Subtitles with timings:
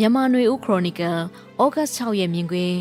[0.00, 1.18] မြန်မာနွေဦးခရိုနီကယ်
[1.62, 2.78] ဩဂတ်6ရက်မြင်ကွင်း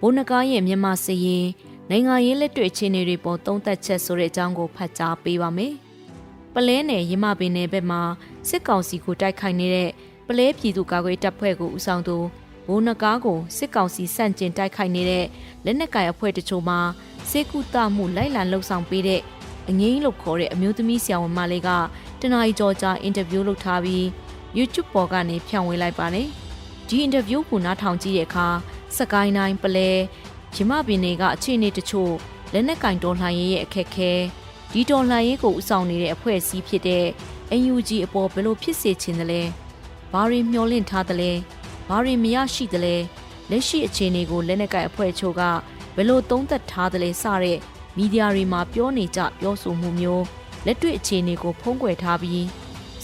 [0.00, 1.46] ဘိုးနကားရဲ့မြန်မာစရင်
[1.90, 5.74] နိုင်ငံရေးလက်တွေ့အခြေအနေတွေပေါ်သုံးသပ်ချက်ဆိုတဲ့အကြောင်းကိုဖတ်ကြားပေးပါမယ်။
[6.54, 8.02] ပလဲနယ်ရမပင်နယ်ဘက်မှာ
[8.48, 9.90] စစ်ကောင်စီကိုတိုက်ခိုက်နေတဲ့
[10.26, 12.16] ပလဲပြည်သူ့ကာကွယ်တပ်ဖွဲ့ကိုဦးဆောင်သူ
[12.66, 15.26] ဘိုးနကားကိုစစ်ကောင်စီစန့်ကျင်တိုက်ခိုက်နေတဲ့
[15.64, 16.78] လက်နက်ကိုင်အဖွဲ့တချို့မှာ
[17.30, 19.20] စေကူတမှုလိုက်လံလှုပ်ဆောင်ပေးတဲ့
[19.68, 21.70] အငိမ့်လို့ခေါ်တဲ့အမျိုးသမီးဆရာဝန်မလေးက
[22.20, 24.04] တနအီကြောကြာအင်တာဗျူးလုပ်ထားပြီး
[24.56, 26.28] YouTube ပေါ်ကနေဖြန့်ဝေလိုက်ပါတယ်။
[26.92, 28.48] ဒီအင်တာဗျူးကိုနားထောင်ကြည့်တဲ့အခါ
[28.96, 29.90] စကိုင်းတိုင်းပလဲ
[30.56, 32.12] ရမပင်တွေကအခြေအနေတချို့
[32.52, 34.12] လက်နက်ကင်တော်လှန်ရေးရဲ့အခက်အခဲ
[34.72, 37.06] ဒီတော်လှန်ရေးကိုဥဆောင်နေတဲ့အဖွဲ့အစည်းဖြစ်တဲ့
[37.72, 39.42] UNG အပေါ်ဘယ်လိုဖြစ်စေချင်တယ်လဲ
[40.12, 41.32] ဘာတွေမျှော်လင့်ထားတယ်လဲ
[41.88, 42.96] ဘာတွေမရရှိတယ်လဲ
[43.50, 45.42] လက်ရှိအခြေအနေကိုလက်နက်ကင်အဖွဲ့ချို့က
[45.96, 47.58] ဘယ်လိုသုံးသပ်ထားတယ်လဲစတဲ့
[47.96, 50.24] မီဒီယာတွေမှာပြောနေကြပြောဆိုမှုမျိုး
[50.66, 52.46] လက်တွေ့အခြေအနေကိုဖုံးကွယ်ထားပြီး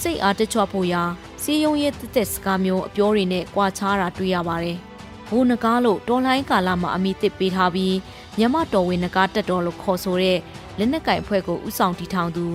[0.01, 1.03] စိတ်အားတချွတ်ဖို့ရာ
[1.43, 4.77] စီယုံရဲ့တက်တက်စကားမျိုးအပြောတွေနဲ့ကြွာချားတာတွေ့ရပါတယ်။
[5.29, 7.95] ဘိုးနကားလို့တော်လိုင်းကာလမှာအမိသစ်ပေးထားပြီး
[8.39, 10.39] မြမတော်ဝင်နကားတက်တော်လို့ခေါ်ဆိုတဲ့
[10.79, 12.47] လက်နက်ကင်အဖွဲ့ကိုဥဆောင်တီထောင်သူ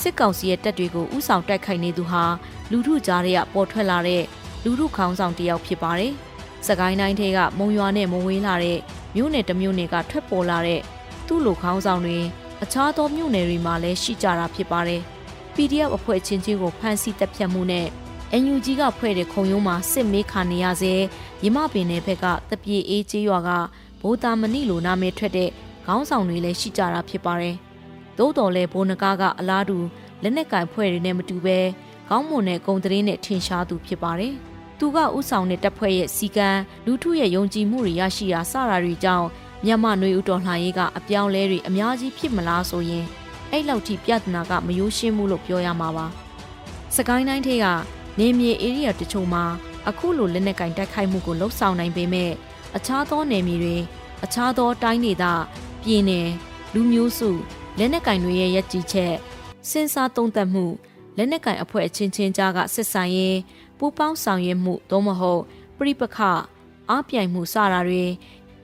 [0.00, 2.24] စစ်ကောင်စီရဲ့တပ်တွေကိုဥဆောင်တိုက်ခိုက်နေသူဟာ
[2.70, 4.22] လူထုကြားထဲကပေါ်ထွက်လာတဲ့
[4.64, 6.12] လူထုခေါင်းဆောင်တစ်ယောက်ဖြစ်ပါတယ်။
[6.66, 8.78] စကိုင်းတိုင်းထဲကမုံရွာနဲ့မဝေးလာတဲ့
[9.16, 10.80] မြို့နယ်တစ်မြို့နယ်ကထွက်ပေါ်လာတဲ့
[11.26, 12.18] သူ့လိုခေါင်းဆောင်တွေ
[12.62, 15.00] အခြားသောမြို့နယ်တွေမှာလည်းရှိကြတာဖြစ်ပါတယ်။
[15.54, 17.86] PDF အဖွဲ့ချင်းချင်းကိုဖမ်းဆီးတပ်ဖြတ်မှုနဲ့
[18.40, 20.92] NUG ကဖွဲ့တဲ့ခုံရုံးမှာစစ်မေးခါနေရစေ
[21.44, 23.50] ရမပင်နယ်ဘက်ကတပြေအေးကျေးရွာက
[24.00, 25.50] ဘိုးတာမဏိလိုနာမည်ထွက်တဲ့
[25.86, 27.56] ခေါင်းဆောင်တွေလည်းရှိကြတာဖြစ်ပါတယ်။
[28.18, 29.78] သို့တော်လည်းဘိုးနကားကအလားတူ
[30.22, 31.58] လက်နက်ကင်ဖွဲ့တွေနဲ့မတူဘဲ
[32.08, 34.34] ခေါင်းမွန်တဲ့ဂုံတရင်နဲ့ထင်ရှားသူဖြစ်ပါတယ်။
[34.78, 36.48] သူကဥဆောင်တဲ့တပ်ဖွဲ့ရဲ့စီကံ
[36.86, 39.26] လူထုရဲ့ယုံကြည်မှုတွေရရှိရာစတာတွေကြောင့်
[39.64, 43.04] မြန်မာနွေဦးတော်လှန်ရေးကအပြောင်းလဲတွေအများကြီးဖြစ်မလားဆိုရင်
[43.50, 46.06] အဲ့လောက်ထိပြဿနာကမယိုးရှင်းမှုလို့ပြောရမှာပါ။
[46.96, 47.66] စကိုင်းတိုင်းထဲက
[48.18, 49.44] နေမြေ area တချို့မှာ
[49.88, 52.30] အခုလိုလက်နက်ကင်တိုက်ခိုက်မှုကိုလှုပ်ဆောင်နိုင်ပေမဲ့
[52.76, 53.76] အခြားသောနယ်မြေတွေ
[54.24, 55.24] အခြားသောတိုင်းဒေသ
[55.82, 56.28] ပြည်နယ်
[56.74, 57.30] လူမျိုးစု
[57.78, 59.14] လက်နက်ကင်တွေရဲ့ရည်ကြည်ချက်
[59.68, 60.64] စဉ်းစားသုံးသပ်မှု
[61.16, 63.38] လက်နက်ကင်အဖွဲ့အချင်းချင်းကြားကဆက်ဆံရေး
[63.78, 65.42] ပူးပေါင်းဆောင်ရွက်မှုသို့မဟုတ်
[65.78, 66.18] ပြိပခ
[66.90, 68.04] အားပြိုင်မှုစတာတွေ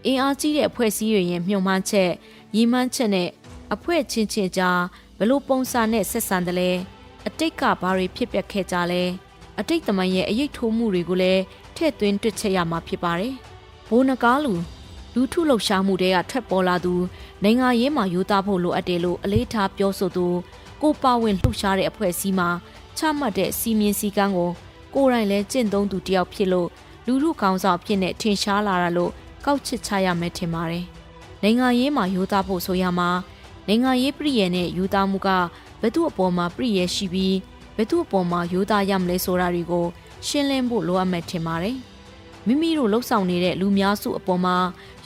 [0.05, 2.11] အင်အားကြီးတဲ့အဖွဲ့အစည်းတွေရဲ့မျှော်မှန်းချက်
[2.57, 3.29] ရည်မှန်းချက်နဲ့
[3.75, 4.81] အဖွဲ့ချင်းချင်းကြား
[5.19, 6.71] ဘလို့ပုံစံနဲ့ဆက်ဆံတယ်လဲ
[7.27, 9.05] အတိတ်ကဘာတွေဖြစ်ပျက်ခဲ့ကြလဲ
[9.61, 11.43] အတိတ်သမိုင်းရဲ့အရေးထိုးမှုတွေကိုလည်း
[11.77, 13.35] ထည့်သွင်းတွက်ချက်ရမှာဖြစ်ပါတယ်။
[13.89, 14.55] ဘိုးနကားလူ
[15.15, 16.95] လူထုလှုပ်ရှားမှုတွေကထွက်ပေါ်လာသူ
[17.43, 20.27] နိုင်ငံရေးမှာယူသားဖို့လိုအပ်တယ်လို့အလေးထားပြောဆိုသူ
[20.83, 22.49] ကိုပါဝင်လှုပ်ရှားတဲ့အဖွဲ့အစည်းမှာ
[22.99, 24.51] ချမှတ်တဲ့စီမင်းစည်းကမ်းကို
[24.95, 26.69] ကိုယ်တိုင်လည်းကျင့်သုံးသူတယောက်ဖြစ်လို့
[27.07, 29.13] လူထုခေါင်းဆောင်ဖြစ်နေထင်ရှားလာတာလို့
[29.45, 30.85] ကောက်ချစ်ချရမယ်ထင်ပါတယ်။
[31.43, 33.11] နိုင်ငံရေးမှာယူသားဖို့ဆိုရမှာ
[33.69, 35.29] နိုင်ငံရေးပြည်ရနဲ့ယူသားမှုက
[35.81, 37.35] ဘယ်သူအပေါ်မှာပြည်ရရှိပြီး
[37.79, 39.87] ဘယ်သူအပေါ်မှာယူသားရမလဲဆိုတာတွေကို
[40.27, 41.77] ရှင်းလင်းဖို့လိုအပ်မယ်ထင်ပါတယ်။
[42.47, 44.57] မိမိတို့လှုပ်ဆောင်နေတဲ့လူများစုအပေါ်မှာ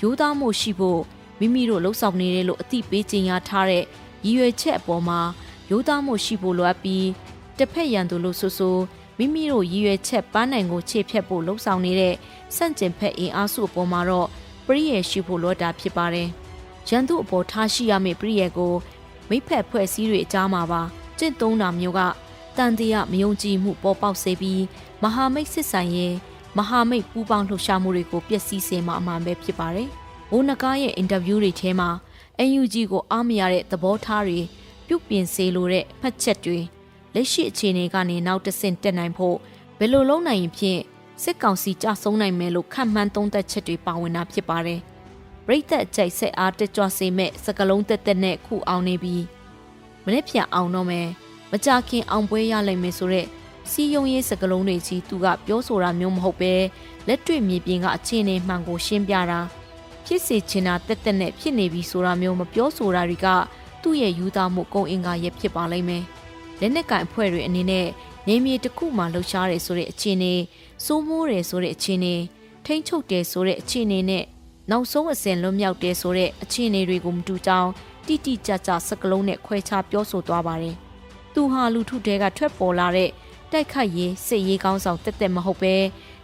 [0.01, 1.01] ယူသားမှုရှိဖို့
[1.39, 3.85] မိမိတို့လှုပ်ဆောင်နေတယ်လို့အသိပေးကြေညာထားတဲ့
[4.25, 5.21] ရည်ရွယ်ချက်အပေါ်မှာ
[5.71, 7.07] ယူသားမှုရှိဖို့လိုအပ်ပြီး
[7.59, 8.77] တစ်ဖက်ရန်သူလို့ဆိုဆို
[9.19, 12.15] မိမိတို့ရည်ရွယ်ချက်ပန်းနိုင်ကိုခြေဖြတ်ဖို့လှုံ့ဆော်နေတဲ့
[12.57, 14.29] စန့်ကျင်ဖက်အင်အားစုအပေါ်မှာတော့
[14.67, 16.29] ပရိယေရှိဖို့လိုတာဖြစ်ပါတယ်။
[16.89, 18.75] ရန်သူအပေါ်ထားရှိရမယ့်ပရိယေကို
[19.29, 20.83] မိဖက်ဖွဲ့စည်းတွေအကြားမှာပါ
[21.19, 22.01] ကျင့်သုံးတာမျိုးက
[22.59, 24.63] တန်တရားမယုံကြည်မှုပေါ်ပေါက်စေပြီး
[25.03, 26.15] မဟာမိတ်စစ်ဆိုင်ရဲ့
[26.59, 29.89] မဟာမိတ်ပူးပေါင်းလှုပ်ရှားမှုတွေကိုပျက်စီးစေမှာအမှန်ပဲဖြစ်ပါတယ်။
[30.31, 31.91] ဘိုးနကားရဲ့အင်တာဗျူးတွေထဲမှာ
[32.45, 34.41] UNG ကိုအားမရတဲ့သဘောထားတွေ
[34.87, 36.59] ပြုပြင်စေလိုတဲ့ဖတ်ချက်တွေ
[37.15, 39.37] လက်ရှိအခြေအနေကနေနောက်တဆင့်တက်နိုင်ဖို့
[39.79, 40.81] ဘယ်လိုလုပ်နိုင်ရင်ဖြင့်
[41.23, 44.81] စစ်ကောင်စီကြဆုံးနိုင်မယ်လို့ခန့်မှန်းသုံးသပ်ချက်တွေပါဝင်တာဖြစ်ပါတယ်။
[45.47, 49.25] ပြည်သက်ကြိုက်ဆက်အားတက်ကြွစေမဲ့စကလုံးတက်တက်နဲ့ခုအောင်နေပြီး
[50.05, 51.09] မနေ့ပြန်အောင်တော့မယ်
[51.53, 53.29] မကြခင်အောင်ပွဲရလိမ့်မယ်ဆိုတော့
[53.71, 56.53] စီယုံရေးစကလုံးတွေကြီးသူကပြောဆိုတာမျိုးမဟုတ်ပဲ
[57.09, 59.41] လက်တွေ့မြေပြင်ကအခြေအနေမှန်ကိုရှင်းပြတာ
[60.05, 63.27] ဖြစ်စေချင်တာတက်တက်နဲ့ဖြစ်နေပြီဆိုတာမျိုးမပြောဆိုတာတွေက
[63.83, 66.05] သူ့ရဲ့ယူသားမှုကုံအင်္ဂါရဲ့ဖြစ်ပါလိမ့်မယ်။
[66.61, 67.87] လက်နက်ကင်အဖွဲ့တွေအနေနဲ့
[68.29, 70.35] နေမြေတစ်ခုမှလှုပ်ရှားတယ်ဆိုတဲ့အခြေအနေ
[70.85, 72.15] စိုးမိုးတယ်ဆိုတဲ့အခြေအနေ
[72.65, 74.25] ထိမ့်ချုပ်တယ်ဆိုတဲ့အခြေအနေနဲ့
[74.71, 77.71] နောက်ဆုံးအစဉ်လွတ်မြောက်တယ်ဆိုတဲ့အခြေအနေတွေကိုမတူကြောင်း
[78.07, 80.77] တိတိကျကျစကလုံးနဲ့ခွဲခြားပြောဆိုသွားပါတယ်။
[81.35, 83.11] သူဟာလူထုတဲကထွက်ပေါ်လာတဲ့
[83.53, 85.75] တိုက်ခိုက်ရေးစစ်ရေးကောင်းဆောင်တက်တက်မဟုတ်ပဲ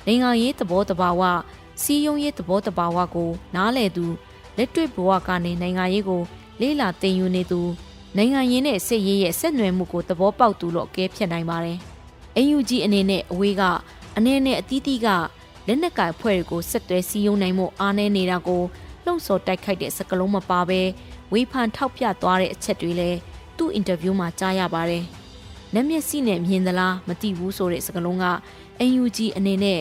[0.06, 1.22] နိုင်ငံရေးသဘောတဘာဝ
[1.82, 4.06] စီယုံရေးသဘောတဘာဝကို နားလည်သူ
[4.56, 6.22] လက်တွေ့ဘဝကနေနိုင်ငံရေးကို
[6.60, 7.60] လေးလာသင်ယူနေသူ
[8.16, 11.78] နိုင်ငံရင်းနဲ့စစ်ရေးရဲ့ဆက်နွယ်မှုကိုသဘောပေါက်သူလို့အကဲဖြတ်နိုင်ပါတယ်။
[12.56, 13.62] UNG အနေနဲ့အဝေးက
[14.16, 15.08] အနေနဲ့အသီးသီးက
[15.66, 18.62] လက်နက်ကင်ဖွဲ့တွေကိုဆက်သွဲစည်းရုံးနိုင်မှုအားနည်းနေတာကို
[19.04, 20.80] လှုံ့ဆော်တိုက်ခိုက်တဲ့စကလုံးမပါဘဲ
[21.32, 23.37] ဝေဖန်ထောက်ပြသွားတဲ့အချက်တွေလည်းသူ့
[23.74, 25.04] အင်တာဗျူးမှာကြားရပါတယ်။
[25.74, 28.26] နမျက်စိနဲ့မြင်သလားမသိဘူးဆိုတဲ့စကလုံးက
[28.86, 29.80] UNG အနေနဲ့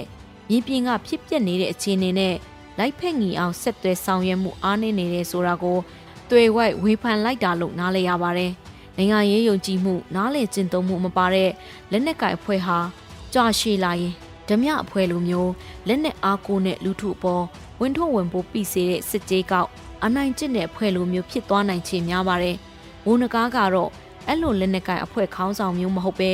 [0.50, 2.36] မြေပြင်ကဖြစ်ပျက်နေတဲ့အခြေအနေနဲ့
[2.78, 5.78] လိုက်ဖက်ငီအောင်ဆက်သွဲဆောင်ရွက်မှုအားနည်းနေတယ်ဆိုတာကို
[6.30, 8.52] တွေ့ဝိုက်ဝေဖန်လိုက်တာလို့နားလည်ရပါတယ်။
[8.98, 11.50] နိုင်ငံရေးယုံကြည်မှုနားလည်ကျင့်သုံးမှုမပါတဲ့
[11.92, 12.78] လက်နက်ကိုင်အဖွဲ့ဟာ
[13.34, 14.14] ကြာရှည်လာရင်
[14.48, 15.52] ဓမြအဖွဲ့လိုမျိုး
[15.88, 17.44] လက်နက်အားကိုနဲ့လူထုအပေါ်
[17.80, 19.70] ဝင်ထုတ်ဝင်ပိုးပြီးစေတဲ့စစ်ကြေးကောက်
[20.04, 22.58] အနိုင်ကျင့်တဲ့အဖွဲ့လိုမျိုးဖြစ်သွားနိုင်ချေများပါတယ်။
[23.08, 23.92] ဝုန်းနကားကတော့
[24.28, 26.32] အဲ့လိုလက်နက်ကင်အဖွဲ့ခေါင်းဆောင်မျိုးမဟုတ်ပဲ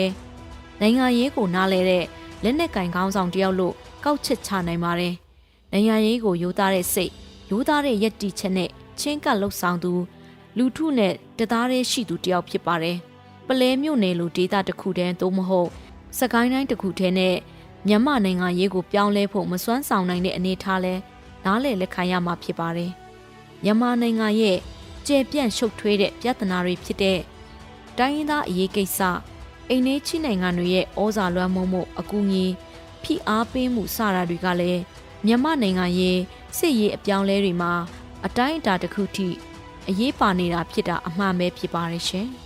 [0.79, 2.03] နိုင်ငံရေးကိုနားလဲတဲ့
[2.43, 3.73] လက်နက်ကင်ခေါင်းဆောင်တယောက်လို့
[4.03, 5.13] ကောက်ချက်ချနိုင်ပါတယ်။
[5.71, 7.11] နိုင်ငံရေးကိုယူသားတဲ့စိတ်
[7.49, 9.91] ယူသားတဲ့ယက်တီချက်နဲ့ချင်းကပ်လှုပ်ဆောင်သူ
[10.57, 12.97] လူထုနဲ့တသားတည်းရှိသူတယောက်ဖြစ်ပါတယ်။
[13.47, 15.69] ပလဲမြို့နယ်လိုဒေသတစ်ခုတည်းသို့မဟုတ်
[16.19, 17.35] စကိုင်းတိုင်းတစ်ခုတည်းနဲ့
[17.87, 20.93] မြန်မာနိုင်ငံရေးကိုပြောင်းလဲဖို့မစွမ်းဆောင်နိုင်တဲ့အနေအထားလဲ
[21.45, 22.91] နားလည်လက်ခံရမှာဖြစ်ပါတယ်။
[23.63, 24.57] မြန်မာနိုင်ငံရဲ့
[25.07, 27.19] ကျေပြန့်ရှုပ်ထွေးတဲ့ပြဿနာတွေဖြစ်တဲ့
[27.97, 29.00] တိုင်းရင်းသားအရေးကိစ္စ
[29.69, 32.45] အိမ်နေချိနိုင်ငံတွေရဲ့ဩဇာလွှမ်းမိုးမှုအကူအညီ
[33.03, 34.81] ဖိအားပေးမှုစတာတွေကလည်း
[35.25, 36.17] မြန်မာနိုင်ငံရဲ့
[36.57, 37.73] စစ်ရေးအပြောင်းလဲတွေမှာ
[38.25, 39.27] အတိုင်းအတာတစ်ခုထိ
[39.89, 42.29] အရေးပါနေတာဖြစ်တာအမှန်ပဲဖြစ်ပါရဲ့ရှင်။